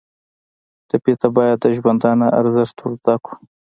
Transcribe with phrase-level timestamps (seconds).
[0.89, 3.35] ټپي ته باید د ژوندانه ارزښت ور زده کړو.